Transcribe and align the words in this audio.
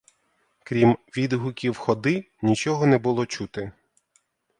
Крім 0.63 0.97
відгуків 1.17 1.77
ходи 1.77 2.31
нічого 2.41 2.85
не 2.87 2.97
було 2.97 3.25
чути. 3.25 3.71